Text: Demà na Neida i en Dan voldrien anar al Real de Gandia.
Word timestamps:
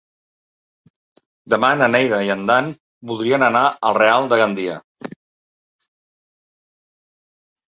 Demà 1.53 1.69
na 1.81 1.89
Neida 1.95 2.21
i 2.29 2.31
en 2.35 2.41
Dan 2.51 2.71
voldrien 3.11 3.47
anar 3.49 3.63
al 3.91 3.99
Real 3.99 4.31
de 4.33 4.41
Gandia. 4.43 4.79